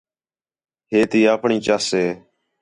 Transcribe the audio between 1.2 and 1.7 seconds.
آپݨی